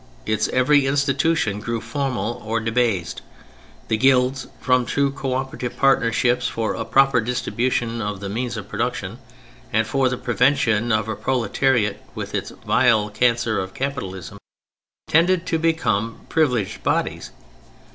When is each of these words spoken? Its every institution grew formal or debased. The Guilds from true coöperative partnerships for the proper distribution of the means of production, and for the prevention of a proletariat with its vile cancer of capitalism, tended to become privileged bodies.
Its 0.25 0.47
every 0.47 0.87
institution 0.87 1.59
grew 1.59 1.79
formal 1.79 2.41
or 2.43 2.59
debased. 2.59 3.21
The 3.87 3.97
Guilds 3.97 4.47
from 4.59 4.83
true 4.83 5.11
coöperative 5.11 5.77
partnerships 5.77 6.47
for 6.47 6.75
the 6.75 6.83
proper 6.85 7.21
distribution 7.21 8.01
of 8.01 8.19
the 8.19 8.27
means 8.27 8.57
of 8.57 8.67
production, 8.67 9.19
and 9.71 9.85
for 9.85 10.09
the 10.09 10.17
prevention 10.17 10.91
of 10.91 11.07
a 11.07 11.15
proletariat 11.15 12.01
with 12.15 12.33
its 12.33 12.49
vile 12.65 13.11
cancer 13.11 13.59
of 13.59 13.75
capitalism, 13.75 14.39
tended 15.07 15.45
to 15.45 15.59
become 15.59 16.21
privileged 16.29 16.81
bodies. 16.81 17.29